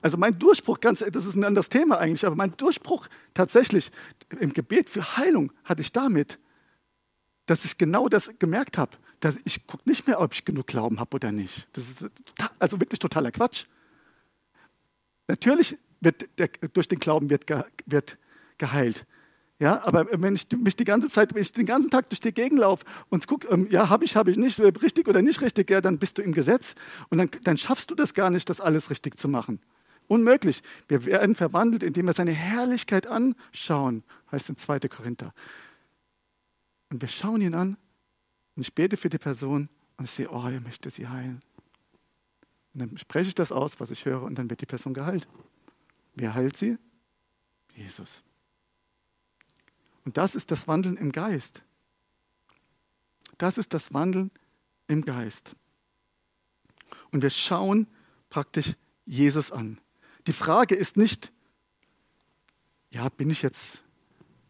[0.05, 3.89] Also mein Durchbruch, ganz, das ist ein anderes Thema eigentlich, aber mein Durchbruch tatsächlich
[4.39, 6.37] im Gebet für Heilung hatte ich damit,
[7.47, 8.91] dass ich genau das gemerkt habe.
[9.19, 11.67] Dass ich gucke nicht mehr, ob ich genug Glauben habe oder nicht.
[11.73, 12.05] Das ist
[12.59, 13.65] also wirklich totaler Quatsch.
[15.27, 17.45] Natürlich wird der, durch den Glauben wird,
[17.87, 18.19] wird
[18.59, 19.07] geheilt.
[19.57, 22.31] Ja, aber wenn ich mich die ganze Zeit, wenn ich den ganzen Tag durch die
[22.31, 25.71] Gegend laufe und gucke, ähm, ja, habe ich, habe ich nicht, richtig oder nicht richtig,
[25.71, 26.75] ja, dann bist du im Gesetz
[27.09, 29.59] und dann, dann schaffst du das gar nicht, das alles richtig zu machen.
[30.07, 30.61] Unmöglich.
[30.87, 34.79] Wir werden verwandelt, indem wir seine Herrlichkeit anschauen, heißt in 2.
[34.81, 35.33] Korinther.
[36.89, 37.77] Und wir schauen ihn an
[38.55, 41.41] und ich bete für die Person und ich sehe, oh, er möchte sie heilen.
[42.73, 45.27] Und dann spreche ich das aus, was ich höre, und dann wird die Person geheilt.
[46.13, 46.77] Wer heilt sie?
[47.73, 48.21] Jesus.
[50.03, 51.63] Und das ist das Wandeln im Geist.
[53.37, 54.31] Das ist das Wandeln
[54.87, 55.55] im Geist.
[57.11, 57.87] Und wir schauen
[58.29, 59.79] praktisch Jesus an.
[60.27, 61.31] Die Frage ist nicht,
[62.89, 63.81] ja, bin ich jetzt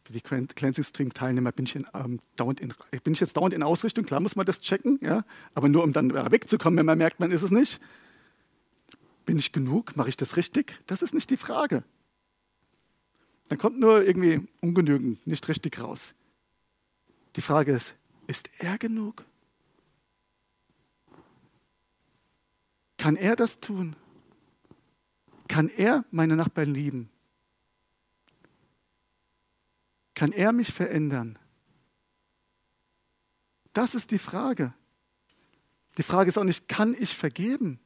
[0.05, 3.53] für die Cleansing Stream Teilnehmer, bin ich, in, ähm, dauernd in, bin ich jetzt dauernd
[3.53, 4.05] in Ausrichtung?
[4.05, 7.31] Klar muss man das checken, ja, aber nur um dann wegzukommen, wenn man merkt, man
[7.31, 7.81] ist es nicht.
[9.25, 9.95] Bin ich genug?
[9.95, 10.79] Mache ich das richtig?
[10.85, 11.83] Das ist nicht die Frage.
[13.47, 16.13] Dann kommt nur irgendwie ungenügend, nicht richtig raus.
[17.35, 17.95] Die Frage ist,
[18.27, 19.25] ist er genug?
[22.97, 23.95] Kann er das tun?
[25.47, 27.09] Kann er meine Nachbarn lieben?
[30.15, 31.37] Kann er mich verändern?
[33.73, 34.73] Das ist die Frage.
[35.97, 37.79] Die Frage ist auch nicht, kann ich vergeben?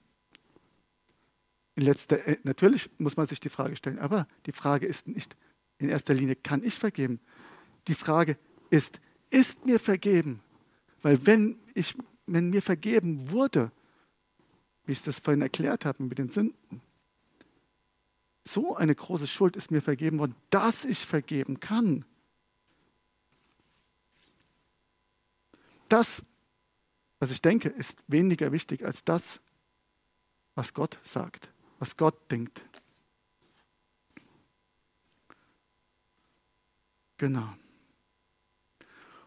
[1.75, 5.35] In letzter, äh, natürlich muss man sich die Frage stellen, aber die Frage ist nicht,
[5.77, 7.19] in erster Linie, kann ich vergeben?
[7.87, 8.37] Die Frage
[8.69, 10.41] ist, ist mir vergeben?
[11.01, 11.95] Weil wenn, ich,
[12.25, 13.71] wenn mir vergeben wurde,
[14.85, 16.81] wie ich das vorhin erklärt habe mit den Sünden,
[18.45, 22.05] so eine große Schuld ist mir vergeben worden, dass ich vergeben kann.
[25.87, 26.23] Das,
[27.19, 29.41] was ich denke, ist weniger wichtig als das,
[30.55, 31.49] was Gott sagt,
[31.79, 32.61] was Gott denkt.
[37.17, 37.49] Genau.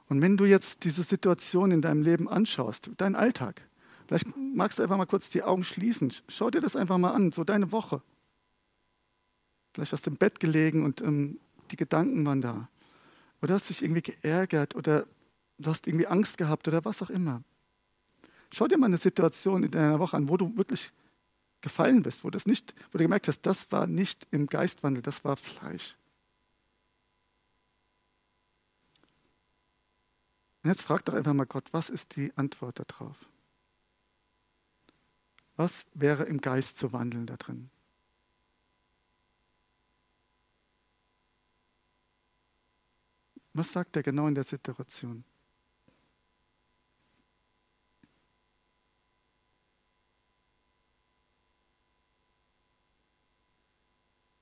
[0.09, 3.63] Und wenn du jetzt diese Situation in deinem Leben anschaust, deinen Alltag,
[4.07, 6.13] vielleicht magst du einfach mal kurz die Augen schließen.
[6.29, 8.03] Schau dir das einfach mal an, so deine Woche.
[9.73, 11.39] Vielleicht hast du im Bett gelegen und ähm,
[11.71, 12.69] die Gedanken waren da.
[13.41, 15.07] Oder hast dich irgendwie geärgert oder
[15.59, 17.43] du hast irgendwie Angst gehabt oder was auch immer.
[18.53, 20.93] Schau dir mal eine Situation in deiner Woche an, wo du wirklich
[21.63, 25.25] gefallen bist, wo, das nicht, wo du gemerkt hast, das war nicht im Geistwandel, das
[25.25, 25.97] war Fleisch.
[30.63, 33.17] Und jetzt frag doch einfach mal Gott, was ist die Antwort darauf?
[35.57, 37.71] Was wäre im Geist zu wandeln da drin?
[43.55, 45.25] Was sagt er genau in der Situation?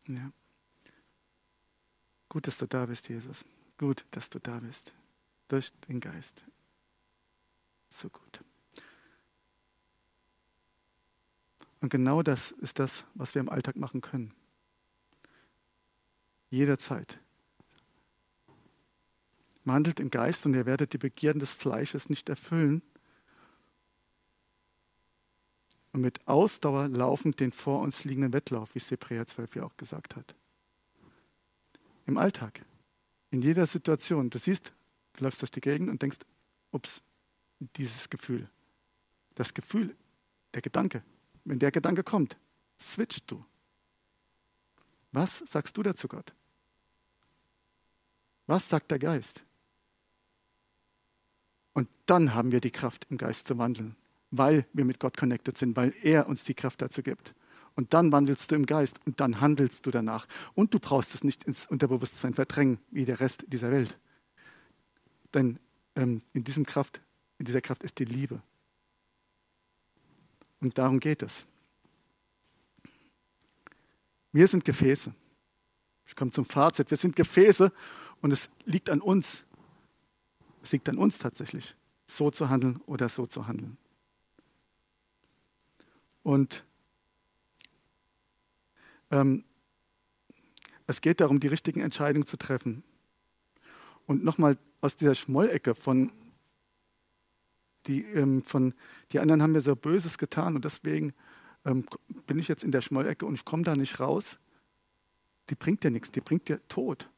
[0.06, 0.32] Ja.
[2.28, 3.44] Gut, dass du da bist, Jesus.
[3.78, 4.94] Gut, dass du da bist
[5.48, 6.44] durch den Geist.
[7.88, 8.44] So gut.
[11.80, 14.34] Und genau das ist das, was wir im Alltag machen können.
[16.50, 17.18] Jederzeit.
[19.72, 22.82] Wandelt im Geist und ihr werdet die Begierden des Fleisches nicht erfüllen.
[25.92, 29.76] Und mit Ausdauer laufen den vor uns liegenden Wettlauf, wie es Hebräer 12 ja auch
[29.76, 30.34] gesagt hat.
[32.06, 32.60] Im Alltag,
[33.30, 34.30] in jeder Situation.
[34.30, 34.72] Du siehst,
[35.20, 36.20] Du läufst durch die Gegend und denkst,
[36.70, 37.02] ups,
[37.76, 38.48] dieses Gefühl.
[39.34, 39.94] Das Gefühl,
[40.54, 41.02] der Gedanke.
[41.44, 42.38] Wenn der Gedanke kommt,
[42.78, 43.44] switcht du.
[45.12, 46.32] Was sagst du dazu, Gott?
[48.46, 49.42] Was sagt der Geist?
[51.80, 53.96] Und dann haben wir die Kraft, im Geist zu wandeln,
[54.30, 57.34] weil wir mit Gott connected sind, weil er uns die Kraft dazu gibt.
[57.74, 60.28] Und dann wandelst du im Geist und dann handelst du danach.
[60.54, 63.98] Und du brauchst es nicht ins Unterbewusstsein verdrängen, wie der Rest dieser Welt.
[65.32, 65.58] Denn
[65.96, 67.00] ähm, in, diesem Kraft,
[67.38, 68.42] in dieser Kraft ist die Liebe.
[70.60, 71.46] Und darum geht es.
[74.32, 75.14] Wir sind Gefäße.
[76.04, 76.90] Ich komme zum Fazit.
[76.90, 77.72] Wir sind Gefäße
[78.20, 79.44] und es liegt an uns.
[80.62, 83.76] Es liegt an uns tatsächlich, so zu handeln oder so zu handeln.
[86.22, 86.64] Und
[89.10, 89.44] ähm,
[90.86, 92.82] es geht darum, die richtigen Entscheidungen zu treffen.
[94.06, 96.12] Und nochmal aus dieser Schmollecke von
[97.86, 98.74] die, ähm, von,
[99.12, 101.14] die anderen haben mir so Böses getan und deswegen
[101.64, 101.86] ähm,
[102.26, 104.38] bin ich jetzt in der Schmollecke und ich komme da nicht raus,
[105.48, 107.08] die bringt dir nichts, die bringt dir Tod.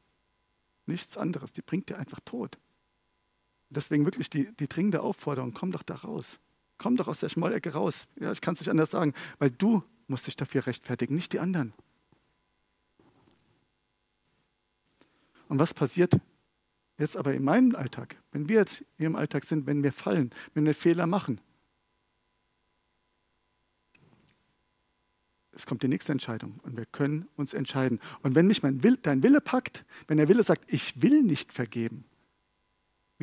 [0.85, 2.57] Nichts anderes, die bringt dir einfach Tod.
[3.75, 6.39] Deswegen wirklich die, die dringende Aufforderung, komm doch da raus.
[6.77, 8.07] Komm doch aus der Schmollecke raus.
[8.19, 11.39] Ja, ich kann es nicht anders sagen, weil du musst dich dafür rechtfertigen, nicht die
[11.39, 11.73] anderen.
[15.47, 16.13] Und was passiert
[16.97, 20.31] jetzt aber in meinem Alltag, wenn wir jetzt hier im Alltag sind, wenn wir fallen,
[20.53, 21.39] wenn wir Fehler machen?
[25.51, 27.99] Es kommt die nächste Entscheidung und wir können uns entscheiden.
[28.23, 31.53] Und wenn mich mein Will, dein Wille packt, wenn der Wille sagt, ich will nicht
[31.53, 32.05] vergeben,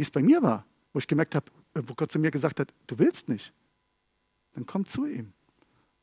[0.01, 2.59] wie es bei mir war, wo ich gemerkt habe, äh, wo Gott zu mir gesagt
[2.59, 3.53] hat, du willst nicht,
[4.55, 5.34] dann komm zu ihm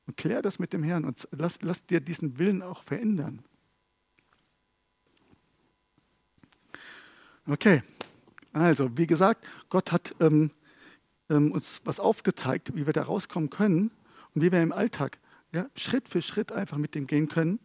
[0.06, 3.44] und klär das mit dem Herrn und lass, lass dir diesen Willen auch verändern.
[7.48, 7.82] Okay,
[8.54, 10.52] also wie gesagt, Gott hat ähm,
[11.32, 13.90] ähm, uns was aufgezeigt, wie wir da rauskommen können
[14.36, 15.18] und wie wir im Alltag
[15.52, 17.60] ja, Schritt für Schritt einfach mit dem gehen können.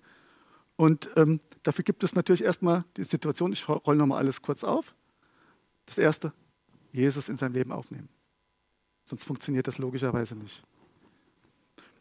[0.77, 4.95] Und ähm, dafür gibt es natürlich erstmal die Situation, ich rolle nochmal alles kurz auf.
[5.87, 6.33] Das Erste,
[6.93, 8.09] Jesus in sein Leben aufnehmen.
[9.05, 10.63] Sonst funktioniert das logischerweise nicht.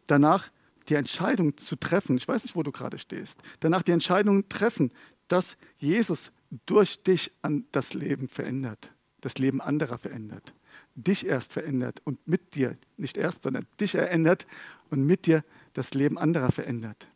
[0.08, 0.52] Danach
[0.90, 4.92] die Entscheidung zu treffen, ich weiß nicht, wo du gerade stehst, danach die Entscheidung treffen,
[5.28, 6.32] dass Jesus
[6.66, 10.54] durch dich an das Leben verändert, das Leben anderer verändert,
[10.96, 14.46] dich erst verändert und mit dir, nicht erst, sondern dich verändert
[14.90, 17.08] und mit dir das Leben anderer verändert.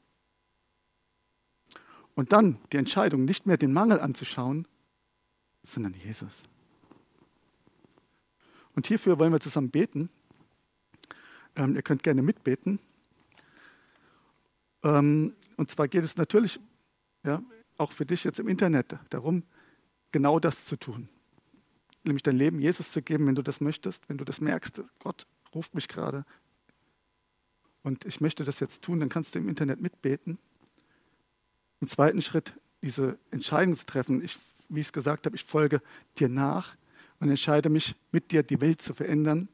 [2.14, 4.68] Und dann die Entscheidung, nicht mehr den Mangel anzuschauen,
[5.64, 6.42] sondern Jesus.
[8.76, 10.10] Und hierfür wollen wir zusammen beten.
[11.56, 12.80] Ähm, ihr könnt gerne mitbeten.
[14.84, 16.60] Ähm, und zwar geht es natürlich
[17.24, 17.42] ja,
[17.78, 19.44] auch für dich jetzt im Internet darum,
[20.12, 21.10] genau das zu tun.
[22.04, 25.26] Nämlich dein Leben Jesus zu geben, wenn du das möchtest, wenn du das merkst, Gott
[25.54, 26.26] ruft mich gerade
[27.82, 30.38] und ich möchte das jetzt tun, dann kannst du im Internet mitbeten.
[31.82, 34.24] Im zweiten Schritt diese Entscheidung zu treffen.
[34.24, 34.38] Ich,
[34.70, 35.82] wie ich es gesagt habe, ich folge
[36.20, 36.76] dir nach
[37.20, 39.50] und entscheide mich, mit dir die Welt zu verändern.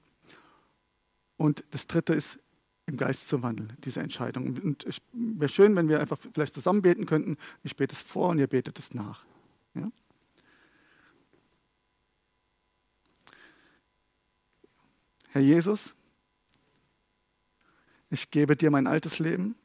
[1.38, 2.40] Und das dritte ist,
[2.86, 4.60] im Geist zu wandeln, diese Entscheidung.
[4.60, 7.38] Und es wäre schön, wenn wir einfach vielleicht zusammen beten könnten.
[7.64, 9.24] Ich bete es vor und ihr betet es nach.
[9.74, 9.92] Ja?
[15.30, 15.94] Herr Jesus,
[18.10, 19.56] ich gebe dir mein altes Leben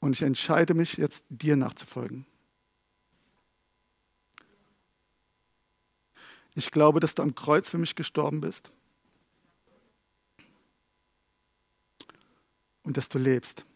[0.00, 2.26] und ich entscheide mich jetzt, dir nachzufolgen.
[6.54, 8.70] Ich glaube, dass du am Kreuz für mich gestorben bist
[12.84, 13.66] und dass du lebst.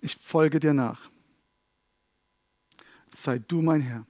[0.00, 1.10] Ich folge dir nach.
[3.10, 4.06] Sei du mein Herr.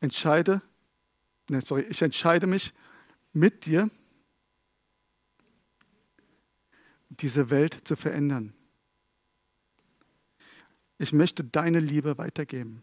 [0.00, 0.60] Entscheide,
[1.48, 2.72] ne, sorry, ich entscheide mich
[3.32, 3.90] mit dir,
[7.10, 8.54] diese Welt zu verändern.
[10.98, 12.82] Ich möchte deine Liebe weitergeben.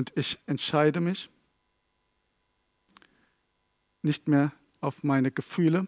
[0.00, 1.28] Und ich entscheide mich
[4.00, 5.86] nicht mehr auf meine Gefühle,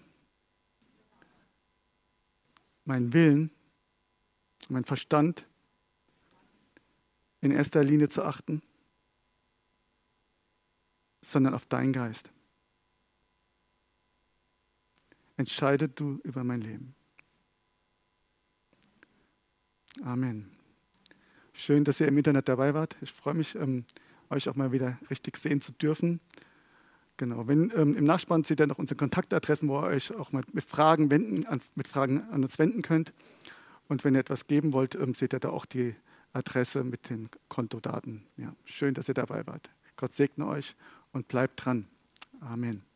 [2.85, 3.51] meinen Willen,
[4.69, 5.47] meinen Verstand
[7.41, 8.61] in erster Linie zu achten,
[11.23, 12.31] sondern auf deinen Geist.
[15.39, 16.95] Entscheide du über mein Leben.
[20.05, 20.55] Amen.
[21.55, 22.97] Schön, dass ihr im Internet dabei wart.
[23.01, 23.87] Ich freue mich, ähm,
[24.33, 26.21] euch auch mal wieder richtig sehen zu dürfen.
[27.17, 30.43] Genau, wenn, ähm, im Nachspann seht ihr noch unsere Kontaktadressen, wo ihr euch auch mal
[30.53, 33.13] mit Fragen, wenden, an, mit Fragen an uns wenden könnt.
[33.89, 35.95] Und wenn ihr etwas geben wollt, ähm, seht ihr da auch die
[36.33, 38.25] Adresse mit den Kontodaten.
[38.37, 39.71] Ja, schön, dass ihr dabei wart.
[39.97, 40.75] Gott segne euch
[41.13, 41.87] und bleibt dran.
[42.41, 42.92] Amen.